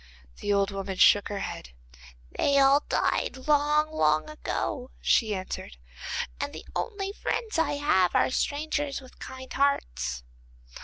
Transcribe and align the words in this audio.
The 0.37 0.51
old 0.51 0.71
woman 0.71 0.95
shook 0.95 1.27
her 1.27 1.41
head. 1.41 1.73
'They 2.35 2.57
all 2.57 2.79
died 2.89 3.45
long, 3.47 3.91
long 3.91 4.31
ago,' 4.31 4.89
she 4.99 5.35
answered, 5.35 5.77
'and 6.39 6.53
the 6.53 6.65
only 6.75 7.11
friends 7.13 7.59
I 7.59 7.73
have 7.73 8.15
are 8.15 8.31
strangers 8.31 8.99
with 8.99 9.19
kind 9.19 9.53
hearts. 9.53 10.23